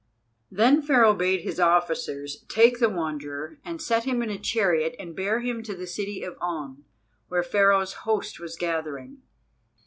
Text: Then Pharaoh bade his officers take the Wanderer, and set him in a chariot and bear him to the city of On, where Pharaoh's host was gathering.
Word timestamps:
Then 0.49 0.81
Pharaoh 0.81 1.13
bade 1.13 1.41
his 1.41 1.59
officers 1.59 2.43
take 2.49 2.79
the 2.79 2.89
Wanderer, 2.89 3.59
and 3.63 3.79
set 3.79 4.03
him 4.05 4.23
in 4.23 4.31
a 4.31 4.39
chariot 4.39 4.95
and 4.97 5.15
bear 5.15 5.41
him 5.41 5.61
to 5.61 5.75
the 5.75 5.85
city 5.85 6.23
of 6.23 6.35
On, 6.41 6.85
where 7.27 7.43
Pharaoh's 7.43 7.93
host 7.93 8.39
was 8.39 8.55
gathering. 8.55 9.19